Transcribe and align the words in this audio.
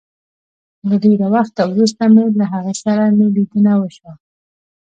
له 0.87 0.95
ډېره 1.03 1.27
وخته 1.35 1.61
وروسته 1.65 2.03
مي 2.13 2.23
له 2.39 2.45
هغه 2.53 2.73
سره 2.83 3.03
مي 3.17 3.25
ليدنه 3.35 3.73
وشوه 3.81 4.13